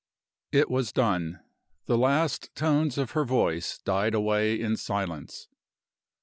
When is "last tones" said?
1.95-2.97